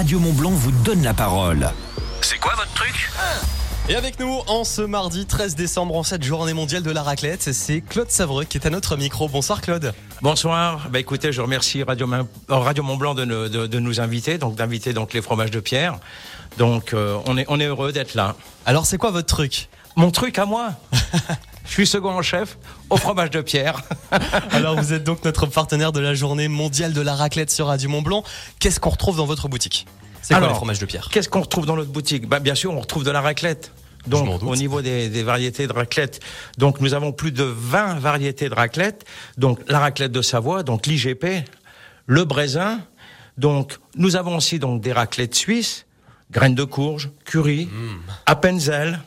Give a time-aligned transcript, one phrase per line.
[0.00, 1.70] Radio Montblanc vous donne la parole.
[2.22, 3.10] C'est quoi votre truc
[3.90, 7.52] Et avec nous, en ce mardi 13 décembre, en cette journée mondiale de la raclette,
[7.52, 9.28] c'est Claude Savreux qui est à notre micro.
[9.28, 9.92] Bonsoir Claude.
[10.22, 10.88] Bonsoir.
[10.90, 14.38] Bah écoutez, je remercie Radio, euh, Radio Mont Blanc de, nous- de- de nous inviter,
[14.38, 15.98] donc d'inviter donc les fromages de Pierre.
[16.56, 18.36] Donc euh, on est on est heureux d'être là.
[18.64, 19.68] Alors c'est quoi votre truc?
[19.96, 20.70] Mon truc à moi?
[21.70, 22.58] Je suis second en chef
[22.90, 23.82] au fromage de Pierre.
[24.50, 27.88] Alors vous êtes donc notre partenaire de la journée mondiale de la raclette sur Radio
[27.88, 28.24] Mont Blanc.
[28.58, 29.86] Qu'est-ce qu'on retrouve dans votre boutique?
[30.20, 31.08] C'est quoi Alors, les fromages de Pierre?
[31.12, 32.28] Qu'est-ce qu'on retrouve dans notre boutique?
[32.28, 33.70] Bah, Bien sûr, on retrouve de la raclette.
[34.08, 36.18] Donc, au niveau des, des variétés de raclette,
[36.58, 39.04] donc nous avons plus de 20 variétés de raclette.
[39.38, 41.44] Donc, la raclette de Savoie, donc l'IGP,
[42.06, 42.80] le Brézin.
[43.38, 45.86] Donc, nous avons aussi donc des raclettes suisses,
[46.32, 48.00] graines de courge, curry, Mm.
[48.26, 49.00] Appenzell,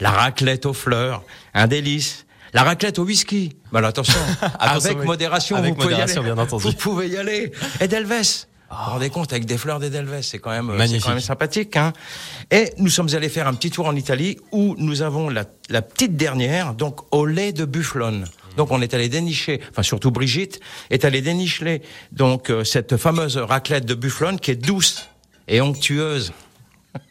[0.00, 1.22] la raclette aux fleurs,
[1.54, 2.24] un délice.
[2.54, 3.56] La raclette au whisky.
[3.74, 4.18] Alors, attention,
[4.58, 5.06] Attention, avec oui.
[5.06, 6.32] modération, Avec vous pouvez y modération, aller.
[6.32, 6.62] bien entendu.
[6.64, 7.52] Vous pouvez y aller.
[7.80, 8.46] Et d'Elves.
[8.70, 11.74] Vous vous rendez compte avec des fleurs d'Edelweiss, c'est quand même, c'est quand même sympathique.
[11.76, 11.94] Hein
[12.50, 15.80] et nous sommes allés faire un petit tour en Italie où nous avons la, la
[15.80, 18.26] petite dernière, donc au lait de bufflone.
[18.58, 21.80] Donc on est allé dénicher, enfin surtout Brigitte est allée dénicher
[22.12, 25.08] donc euh, cette fameuse raclette de bufflone qui est douce
[25.48, 26.32] et onctueuse.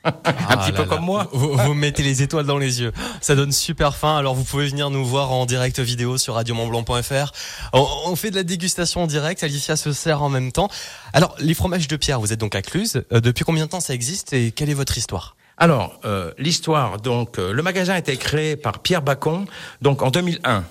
[0.03, 0.87] Un Ah petit là peu là.
[0.87, 1.27] comme moi.
[1.31, 2.91] Vous, vous mettez les étoiles dans les yeux.
[3.21, 4.17] Ça donne super faim.
[4.17, 7.31] Alors vous pouvez venir nous voir en direct vidéo sur radiomontblanc.fr.
[7.73, 9.43] On, on fait de la dégustation en direct.
[9.43, 10.69] Alicia se sert en même temps.
[11.13, 13.03] Alors les fromages de Pierre, vous êtes donc à Cluse.
[13.11, 15.35] Euh, depuis combien de temps ça existe et quelle est votre histoire?
[15.59, 19.47] Alors, euh, l'histoire, donc, euh, le magasin a été créé par Pierre Bacon,
[19.81, 20.63] donc en 2001.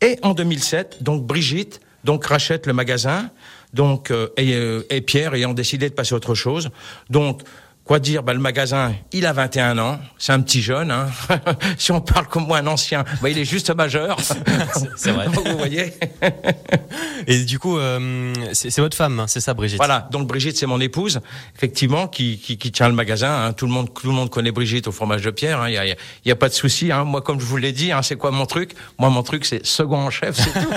[0.00, 3.30] Et en 2007, donc Brigitte, donc rachète le magasin,
[3.74, 6.70] donc euh, et, euh, et Pierre ayant décidé de passer à autre chose,
[7.10, 7.42] donc.
[7.88, 8.22] Quoi dire?
[8.22, 10.90] Bah, Le magasin, il a 21 ans, c'est un petit jeune.
[10.90, 11.06] Hein.
[11.78, 14.18] si on parle comme moi, un ancien, bah, il est juste majeur.
[14.96, 15.26] C'est vrai.
[15.28, 15.94] Vous voyez?
[17.26, 19.78] Et du coup, euh, c'est votre femme, hein, c'est ça, Brigitte?
[19.78, 21.20] Voilà, donc Brigitte, c'est mon épouse,
[21.56, 23.46] effectivement, qui, qui, qui tient le magasin.
[23.46, 23.52] hein.
[23.52, 25.66] Tout le monde, tout le monde connaît Brigitte au fromage de Pierre.
[25.68, 26.92] Il n'y a, y a- y a pas de souci.
[26.92, 27.04] Hein.
[27.04, 28.72] Moi, comme je vous l'ai dit, hein, c'est quoi mon truc?
[28.98, 30.68] Moi, mon truc, c'est second en chef, c'est tout.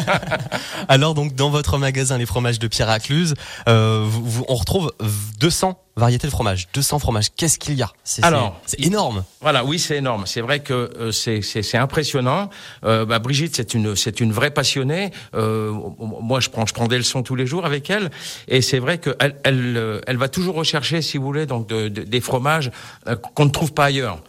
[0.88, 3.34] Alors donc dans votre magasin les fromages de Pierre à Cluse,
[3.68, 4.92] euh, vous- vous- on retrouve
[5.40, 6.68] 200 variétés de fromages.
[6.74, 7.28] 200 fromages.
[7.36, 7.90] Qu'est-ce qu'il y a?
[8.04, 9.24] C'est Alors, c'est c'est énorme.
[9.42, 10.24] Voilà, oui, c'est énorme.
[10.26, 12.50] C'est vrai que euh, c'est c'est c'est impressionnant.
[12.86, 15.12] Euh, bah, Brigitte, c'est une c'est une vraie passionnée.
[15.36, 18.10] Euh, moi, je prends je prends des leçons tous les jours avec elle,
[18.48, 21.68] et c'est vrai que elle elle, euh, elle va toujours rechercher, si vous voulez, donc
[21.68, 22.72] de- de- des fromages
[23.08, 24.22] euh, qu'on ne trouve pas ailleurs.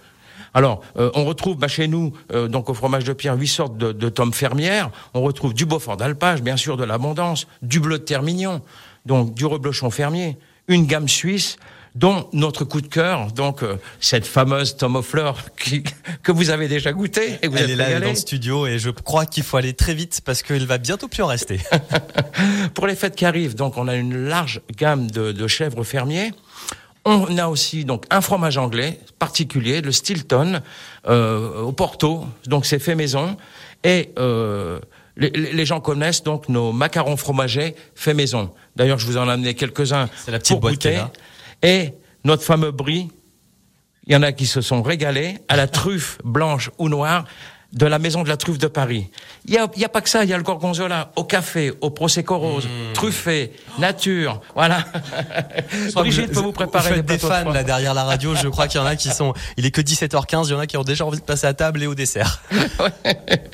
[0.54, 3.78] Alors, euh, on retrouve bah, chez nous, euh, donc au fromage de Pierre, huit sortes
[3.78, 4.90] de, de tomes fermières.
[5.14, 8.60] On retrouve du Beaufort d'Alpage, bien sûr, de l'abondance, du bleu de Termignon,
[9.06, 10.36] donc du reblochon fermier,
[10.72, 11.56] une gamme suisse,
[11.94, 15.84] dont notre coup de cœur, donc euh, cette fameuse tome aux fleurs qui-
[16.22, 18.78] que vous avez déjà goûté et vous Elle êtes est là dans le studio et
[18.78, 21.60] je crois qu'il faut aller très vite parce qu'il va bientôt plus en rester.
[22.74, 26.32] Pour les fêtes qui arrivent, donc on a une large gamme de, de chèvres fermiers.
[27.04, 30.60] On a aussi donc un fromage anglais particulier, le Stilton,
[31.08, 33.36] euh, au Porto, donc c'est fait maison.
[33.84, 34.78] Et euh,
[35.16, 38.52] les, les gens connaissent donc nos macarons fromagers fait maison.
[38.76, 41.00] D'ailleurs, je vous en ai amené quelques-uns C'est la petite pour goûter.
[41.62, 41.92] Et
[42.24, 43.08] notre fameux brie,
[44.06, 47.24] il y en a qui se sont régalés à la truffe blanche ou noire
[47.72, 49.08] de la maison de la truffe de Paris.
[49.46, 51.24] Il y a, il y a pas que ça, il y a le gorgonzola au
[51.24, 52.92] café, au prosecco rose, Mmh.
[52.92, 54.84] truffé, nature, voilà.
[55.94, 58.34] Brigitte peut vous préparer vous des faites des de fans là derrière la radio.
[58.34, 59.32] Je crois qu'il y en a qui sont.
[59.56, 60.46] Il est que 17h15.
[60.48, 62.42] Il y en a qui ont déjà envie de passer à table et au dessert.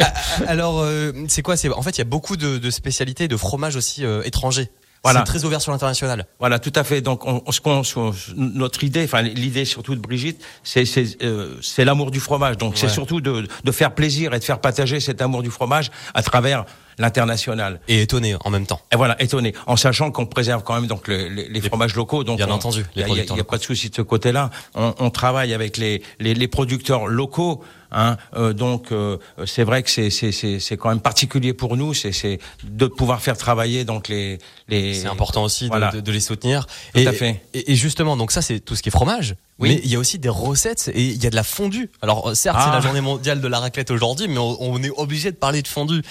[0.01, 0.13] Ah,
[0.47, 3.37] Alors, euh, c'est quoi C'est en fait, il y a beaucoup de, de spécialités de
[3.37, 4.71] fromages aussi euh, étrangers.
[5.05, 5.21] Voilà.
[5.21, 6.27] C'est très ouvert sur l'international.
[6.39, 7.01] Voilà, tout à fait.
[7.01, 10.85] Donc, on, on- ce- notre idée, enfin l'idée surtout de Brigitte, c'est
[11.23, 11.55] euh,
[11.85, 12.57] l'amour du fromage.
[12.57, 15.91] Donc, c'est surtout de, de faire plaisir et de faire partager cet amour du fromage
[16.15, 16.65] à travers
[16.99, 17.81] l'international.
[17.89, 18.81] Et étonné en même temps.
[18.93, 22.25] Et voilà, étonné, en sachant qu'on préserve quand même donc le- les, les fromages locaux.
[22.25, 23.95] Donc Bien on- entendu, les il y a- y a, y pas de souci de
[23.95, 24.51] ce côté-là.
[24.75, 27.63] On, on travaille avec les, les, les producteurs locaux.
[27.91, 29.17] Hein, euh, donc euh,
[29.47, 31.95] c'est vrai que c'est c'est c'est c'est quand même particulier pour nous.
[31.95, 34.39] C'est c'est de pouvoir faire travailler donc les
[34.69, 34.93] les.
[34.93, 35.91] C'est important aussi de, Voilà.
[35.93, 36.67] de- de les soutenir.
[36.93, 37.41] Tout et, à fait.
[37.55, 39.37] Et, et justement, donc ça c'est tout ce qui est fromage.
[39.59, 39.71] Oui.
[39.71, 41.89] Mais il y a aussi des recettes et il y a de la fondue.
[42.03, 42.75] Alors certes, c'est Ah.
[42.75, 45.69] la journée mondiale de la raclette aujourd'hui, mais on, on est obligé de parler de
[45.69, 46.03] fondue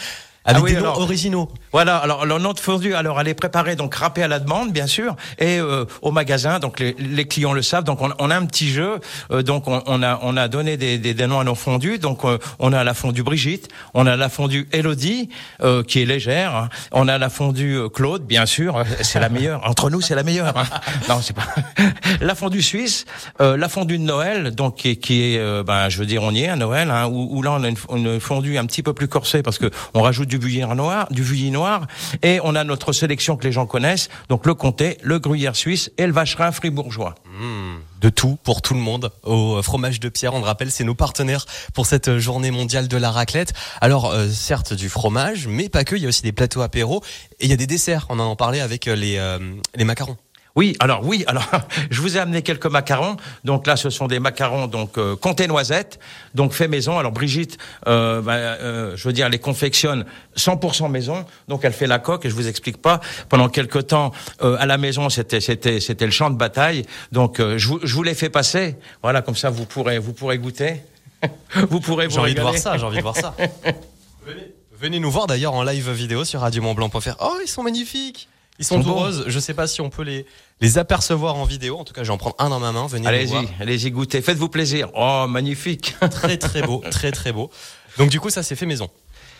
[0.47, 1.49] avec Ah oui, des noms alors- originaux.
[1.73, 4.71] Voilà, alors le nom de fondue, alors elle est préparée donc râpée à la demande
[4.71, 8.31] bien sûr et euh, au magasin donc les, les clients le savent donc on, on
[8.31, 8.99] a un petit jeu
[9.31, 11.99] euh, donc on, on a on a donné des, des, des noms à nos fondues
[11.99, 15.29] donc euh, on a la fondue Brigitte, on a la fondue Elodie
[15.61, 16.69] euh, qui est légère, hein.
[16.94, 20.15] on a la fondue euh, Claude bien sûr, euh, c'est la meilleure entre nous c'est
[20.15, 20.57] la meilleure.
[20.57, 20.63] hein.
[21.09, 21.44] Non, c'est pas
[22.21, 23.05] la fondue suisse,
[23.41, 26.23] euh, la fondue de Noël donc qui, est- qui est euh, ben je veux dire
[26.23, 28.65] on y est à Noël hein, où, où là on a une, une fondue un
[28.65, 31.87] petit peu plus corsée parce que on rajoute du du Vuilly noir, du Vuilly noir,
[32.23, 35.91] et on a notre sélection que les gens connaissent, donc le comté, le gruyère suisse
[35.97, 37.15] et le vacherin fribourgeois.
[37.39, 40.33] Mmh, de tout pour tout le monde au fromage de pierre.
[40.33, 43.53] On le rappelle, c'est nos partenaires pour cette journée mondiale de la raclette.
[43.81, 45.95] Alors euh, certes du fromage, mais pas que.
[45.95, 47.03] Il y a aussi des plateaux apéros
[47.39, 48.05] et il y a des desserts.
[48.09, 49.39] On en parlait avec les euh,
[49.75, 50.17] les macarons.
[50.57, 51.45] Oui, alors oui, alors
[51.92, 53.15] je vous ai amené quelques macarons.
[53.44, 56.00] Donc là, ce sont des macarons donc euh, comté noisettes,
[56.33, 56.98] donc fait maison.
[56.98, 60.04] Alors Brigitte, euh, bah, euh, je veux dire, les confectionne
[60.36, 61.25] 100% maison.
[61.48, 63.01] Donc elle fait la coque et je vous explique pas.
[63.30, 64.12] Pendant quelques temps
[64.42, 66.86] euh, à la maison, c'était c'était c'était le champ de bataille.
[67.12, 68.77] Donc euh, je vous je vous l'ai fait passer.
[69.04, 70.81] Voilà, comme ça vous pourrez vous pourrez goûter.
[71.69, 72.77] vous pourrez vous J'ai envie de voir ça.
[72.80, 73.36] J'ai envie de voir ça.
[74.25, 77.18] venez, venez nous voir d'ailleurs en live vidéo sur radiomontblanc.fr.
[77.19, 78.27] Oh, ils sont magnifiques.
[78.59, 79.24] Ils sont, sont tout roses.
[79.27, 80.25] Je sais pas si on peut les
[80.59, 81.77] les apercevoir en vidéo.
[81.77, 82.88] En tout cas, je vais en prendre un dans ma main.
[82.88, 83.07] Venez.
[83.07, 84.21] Allez-y, allez-y goûter.
[84.21, 84.89] Faites-vous plaisir.
[84.95, 85.95] Oh, magnifique.
[86.12, 87.51] Très très beau, très très beau.
[87.98, 88.89] Donc du coup, ça c'est fait maison.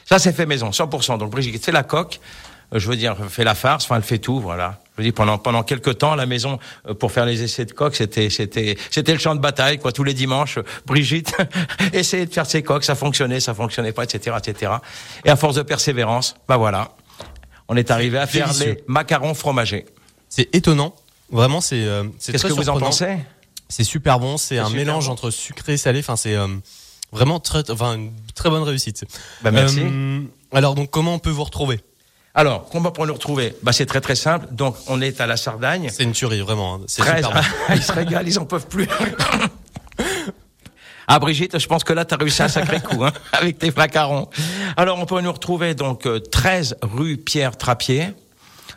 [0.08, 1.18] Ça, c'est fait maison, 100%.
[1.18, 2.22] Donc Brigitte fait la coque,
[2.74, 4.80] euh, je veux dire, fait la farce, enfin, elle fait tout, voilà.
[4.94, 7.66] Je veux dire, pendant pendant quelques temps, à la maison, euh, pour faire les essais
[7.66, 9.92] de coque, c'était c'était c'était le champ de bataille, quoi.
[9.92, 11.36] Tous les dimanches, Brigitte
[11.94, 14.72] essayait de faire ses coques, ça fonctionnait, ça fonctionnait pas, etc., etc.
[15.26, 16.92] Et à force de persévérance, bah voilà,
[17.70, 18.74] on est arrivé à faire délicieux.
[18.76, 19.86] les macarons fromagés.
[20.30, 20.94] C'est étonnant.
[21.32, 21.82] Vraiment, c'est.
[21.84, 23.18] euh, Qu'est-ce que vous en pensez?
[23.70, 24.38] C'est super bon.
[24.38, 25.12] C'est un mélange bon.
[25.14, 26.00] entre sucré et salé.
[26.00, 26.48] Enfin, c'est euh,
[27.12, 29.04] vraiment très, enfin, une très bonne réussite.
[29.42, 29.82] Bah, merci.
[29.82, 30.22] Euh,
[30.54, 31.82] alors, donc, comment on peut vous retrouver?
[32.34, 33.56] Alors, comment pour nous retrouver?
[33.64, 34.46] Bah c'est très très simple.
[34.52, 35.90] Donc on est à la Sardagne.
[35.92, 36.76] C'est une tuerie, vraiment.
[36.76, 36.82] hein.
[36.86, 37.26] C'est 13.
[37.26, 37.48] super bon.
[37.76, 38.88] ils se régalent, ils en peuvent plus.
[41.08, 43.72] Ah Brigitte, je pense que là tu as réussi un sacré coup hein, avec tes
[43.72, 44.28] macarons.
[44.76, 48.08] Alors on peut nous retrouver donc euh, 13 rue Pierre Trappier,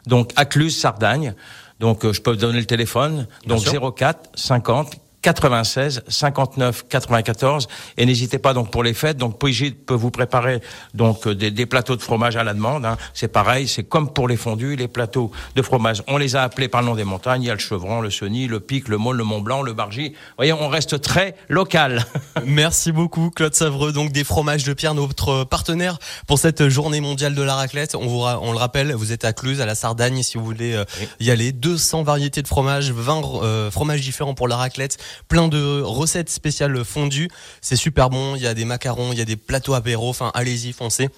[0.06, 1.34] donc à Cluse Sardagne.
[1.80, 3.94] Donc euh, je peux vous donner le téléphone, donc sûr.
[3.94, 9.94] 04 50 96 59 94 et n'hésitez pas donc pour les fêtes donc Brigitte peut
[9.94, 10.60] vous préparer
[10.94, 12.96] donc euh, des, des plateaux de fromage à la demande hein.
[13.14, 16.68] c'est pareil c'est comme pour les fondus les plateaux de fromage on les a appelés
[16.68, 18.96] par le nom des montagnes il y a le chevron le Sony le Pic le
[18.96, 22.04] Môle le Mont Blanc le Bargy voyez on reste très local
[22.46, 23.92] Merci beaucoup, Claude Savreux.
[23.92, 27.94] Donc, des fromages de pierre, notre partenaire pour cette journée mondiale de la raclette.
[27.94, 30.74] On vous, on le rappelle, vous êtes à Cluse, à la Sardagne, si vous voulez
[30.74, 31.08] euh, Oui.
[31.20, 31.52] y aller.
[31.52, 34.98] 200 variétés de fromages, 20 euh, fromages différents pour la raclette,
[35.28, 37.28] plein de recettes spéciales fondues.
[37.60, 38.36] C'est super bon.
[38.36, 40.08] Il y a des macarons, il y a des plateaux apéro.
[40.08, 41.08] Enfin, allez-y, foncez.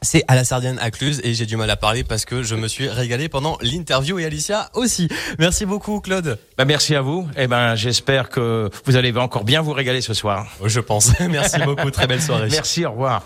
[0.00, 2.54] C'est à la Sardienne à Cluse et j'ai du mal à parler parce que je
[2.54, 5.08] me suis régalé pendant l'interview et Alicia aussi.
[5.40, 6.38] Merci beaucoup, Claude.
[6.56, 10.14] ben, merci à vous et ben j'espère que vous allez encore bien vous régaler ce
[10.14, 11.18] soir Je pense.
[11.28, 11.90] Merci beaucoup.
[11.90, 12.48] Très belle soirée.
[12.50, 13.24] merci au revoir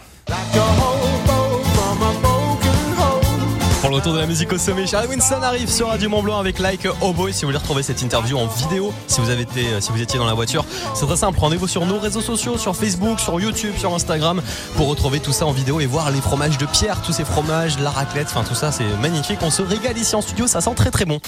[3.82, 6.38] Pour le retour de la musique au sommet, Charlie Winston arrive sur Radio Mont Blanc
[6.38, 7.32] avec Like Oh Boy.
[7.32, 10.20] Si vous voulez retrouver cette interview en vidéo, si vous avez été, si vous étiez
[10.20, 10.64] dans la voiture,
[10.94, 11.40] c'est très simple.
[11.40, 14.40] Rendez-vous sur nos réseaux sociaux, sur Facebook, sur YouTube, sur Instagram,
[14.76, 17.76] pour retrouver tout ça en vidéo et voir les fromages de pierre, tous ces fromages,
[17.80, 19.40] la raclette, enfin tout ça, c'est magnifique.
[19.42, 21.18] On se régale ici en studio, ça sent très très bon.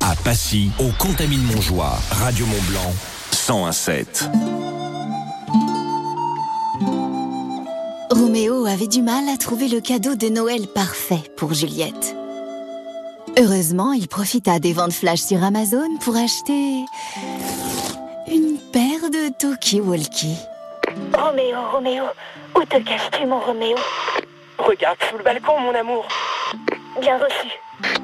[0.00, 2.92] À Passy, au Contamine Montjoie, Radio Mont Blanc,
[3.48, 4.28] 1017.
[8.72, 12.16] Avait du mal à trouver le cadeau de Noël parfait pour Juliette.
[13.38, 16.86] Heureusement, il profita des ventes flash sur Amazon pour acheter
[18.28, 20.38] une paire de talkie-walkie.
[21.12, 22.04] Roméo, Roméo,
[22.56, 23.76] où te caches-tu, mon Roméo?
[24.58, 26.08] Regarde sous le balcon, mon amour.
[26.98, 27.48] Bien reçu.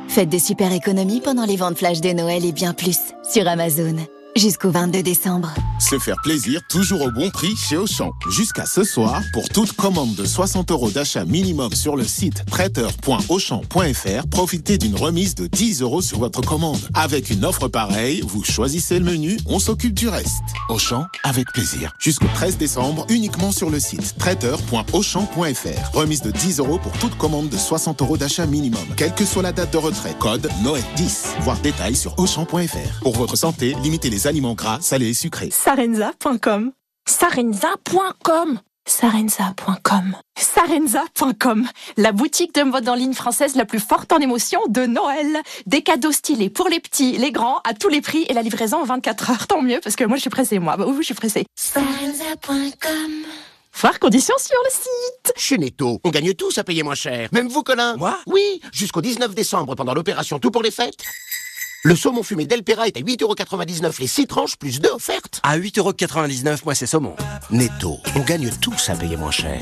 [0.08, 3.96] Faites de super économies pendant les ventes flash de Noël et bien plus sur Amazon.
[4.38, 5.52] Jusqu'au 22 décembre.
[5.80, 8.12] Se faire plaisir toujours au bon prix chez Auchan.
[8.30, 14.28] Jusqu'à ce soir, pour toute commande de 60 euros d'achat minimum sur le site traiteur.auchan.fr,
[14.30, 16.78] profitez d'une remise de 10 euros sur votre commande.
[16.94, 20.30] Avec une offre pareille, vous choisissez le menu, on s'occupe du reste.
[20.68, 21.92] Auchan, avec plaisir.
[21.98, 25.96] Jusqu'au 13 décembre, uniquement sur le site traiteur.auchan.fr.
[25.96, 28.86] Remise de 10 euros pour toute commande de 60 euros d'achat minimum.
[28.96, 30.14] Quelle que soit la date de retrait.
[30.20, 31.24] Code Noël 10.
[31.40, 33.00] Voir détails sur auchan.fr.
[33.02, 35.50] Pour votre santé, limitez les aliments gras, salés et sucrés.
[35.50, 36.72] Sarenza.com.
[37.06, 38.60] Sarenza.com.
[38.86, 40.16] Sarenza.com.
[40.38, 41.68] Sarenza.com.
[41.96, 45.38] La boutique de mode en ligne française la plus forte en émotion de Noël.
[45.66, 48.78] Des cadeaux stylés pour les petits, les grands, à tous les prix et la livraison
[48.78, 49.46] en 24 heures.
[49.46, 50.76] Tant mieux parce que moi je suis pressée, moi.
[50.76, 51.44] Bah oui, je suis pressée.
[51.56, 53.24] Sarenza.com.
[53.80, 55.32] Voir conditions sur le site.
[55.36, 57.28] Chez Netto, on gagne tous à payer moins cher.
[57.32, 57.96] Même vous, Colin?
[57.96, 58.18] Moi?
[58.26, 60.96] Oui, jusqu'au 19 décembre, pendant l'opération Tout pour les fêtes.
[61.84, 65.38] Le saumon fumé Delpera est à 8,99€ les 6 tranches, plus 2 offertes.
[65.44, 67.14] À 8,99€, moi c'est saumon.
[67.50, 69.60] Netto, on gagne tous à payer moins cher.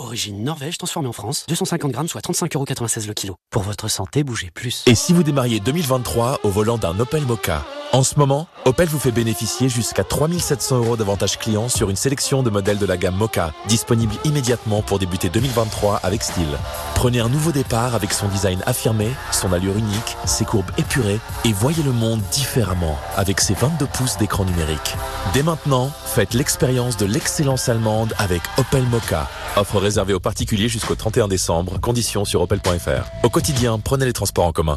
[0.00, 1.46] Origine Norvège, transformée en France.
[1.48, 3.36] 250 grammes, soit 35,96€ le kilo.
[3.48, 4.84] Pour votre santé, bougez plus.
[4.86, 8.98] Et si vous démarriez 2023 au volant d'un Opel Mocha En ce moment, Opel vous
[8.98, 13.16] fait bénéficier jusqu'à 3700 euros d'avantages clients sur une sélection de modèles de la gamme
[13.16, 16.58] Mocha, disponible immédiatement pour débuter 2023 avec style.
[16.94, 21.53] Prenez un nouveau départ avec son design affirmé, son allure unique, ses courbes épurées et
[21.54, 24.96] voyez le monde différemment avec ses 22 pouces d'écran numérique.
[25.32, 29.30] Dès maintenant, faites l'expérience de l'excellence allemande avec Opel Mocha.
[29.56, 33.06] Offre réservée aux particuliers jusqu'au 31 décembre, conditions sur opel.fr.
[33.22, 34.76] Au quotidien, prenez les transports en commun.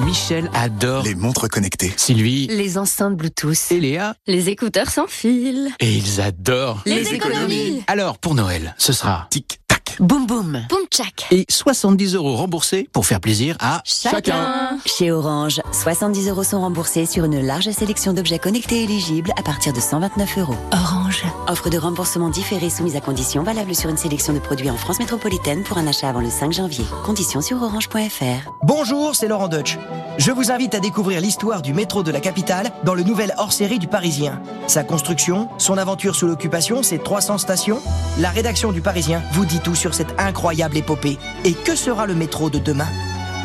[0.00, 1.92] Michel adore les montres connectées.
[1.96, 3.70] Sylvie, les enceintes Bluetooth.
[3.70, 5.70] Et Léa, les écouteurs sans fil.
[5.78, 7.84] Et ils adorent les, les économies.
[7.86, 9.60] Alors pour Noël, ce sera tic
[10.00, 11.26] boum boum, boum tchac.
[11.30, 14.16] Et 70 euros remboursés pour faire plaisir à chacun.
[14.16, 14.78] chacun.
[14.86, 19.72] Chez Orange, 70 euros sont remboursés sur une large sélection d'objets connectés éligibles à partir
[19.72, 20.56] de 129 euros.
[20.72, 21.24] Orange.
[21.48, 24.98] Offre de remboursement différé soumise à conditions valable sur une sélection de produits en France
[24.98, 26.84] métropolitaine pour un achat avant le 5 janvier.
[27.04, 28.50] Conditions sur orange.fr.
[28.62, 29.78] Bonjour, c'est Laurent Deutsch.
[30.18, 33.78] Je vous invite à découvrir l'histoire du métro de la capitale dans le nouvel hors-série
[33.78, 34.42] du Parisien.
[34.66, 37.80] Sa construction, son aventure sous l'occupation, ses 300 stations.
[38.18, 41.18] La rédaction du Parisien vous dit tout sur cette incroyable épopée.
[41.44, 42.88] Et que sera le métro de demain?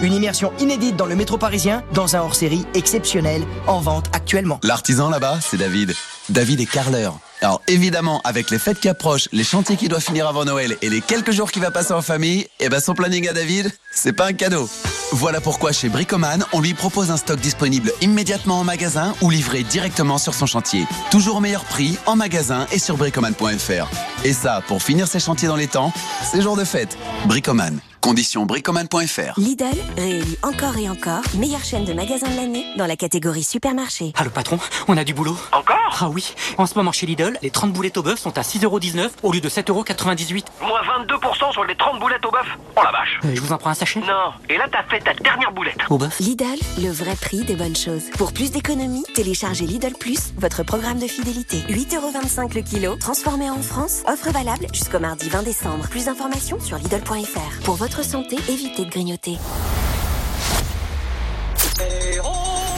[0.04, 4.60] Une immersion inédite dans le métro parisien, dans un hors-série exceptionnel, en vente actuellement.
[4.62, 5.96] L'artisan là-bas, c'est David.
[6.30, 7.18] David est carleur.
[7.42, 10.90] Alors évidemment, avec les fêtes qui approchent, les chantiers qui doivent finir avant Noël et
[10.90, 14.14] les quelques jours qu'il va passer en famille, eh ben son planning à David, c'est
[14.14, 14.68] pas un cadeau.
[15.12, 19.64] Voilà pourquoi chez Bricoman, on lui propose un stock disponible immédiatement en magasin ou livré
[19.64, 20.86] directement sur son chantier.
[21.12, 23.90] Toujours au meilleur prix, en magasin et sur bricoman.fr.
[24.26, 26.98] Et ça, pour finir ses chantiers dans les temps, c'est jour de fête.
[27.26, 27.80] Bricoman.
[28.02, 29.40] Conditions bricoman.fr.
[29.40, 29.66] Lidl
[29.96, 34.12] réélit encore et encore meilleure chaîne de magasins de l'année dans la catégorie supermarché.
[34.18, 35.38] Ah le patron, on a du boulot.
[35.52, 35.77] Encore?
[36.00, 39.10] Ah oui, en ce moment chez Lidl, les 30 boulettes au bœuf sont à 6,19€
[39.24, 40.44] au lieu de 7,98€.
[40.62, 42.48] Moins 22% sur les 30 boulettes au bœuf.
[42.76, 43.20] Oh la vache.
[43.26, 45.78] Euh, je vous en prends un sachet Non, et là t'as fait ta dernière boulette.
[45.90, 46.20] Au bœuf.
[46.20, 46.46] Lidl,
[46.82, 48.10] le vrai prix des bonnes choses.
[48.18, 51.58] Pour plus d'économies, téléchargez Lidl Plus, votre programme de fidélité.
[51.70, 54.04] 8,25€ le kilo, transformé en France.
[54.08, 55.88] Offre valable jusqu'au mardi 20 décembre.
[55.90, 57.64] Plus d'informations sur Lidl.fr.
[57.64, 59.38] Pour votre santé, évitez de grignoter.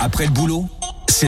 [0.01, 0.65] Après le boulot,